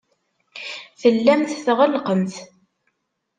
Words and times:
Tellamt 1.01 1.57
tɣellqemt. 1.65 2.35